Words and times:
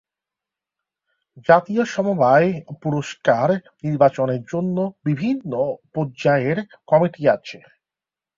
জাতীয় 1.47 1.83
সমবায় 1.93 2.49
পুরস্কার 2.83 3.47
নির্বাচনের 3.83 4.41
জন্য 4.51 4.77
বিভিন্ন 5.07 5.51
পর্যায়ের 5.93 6.57
কমিটি 6.87 7.23
আছে। 7.35 7.57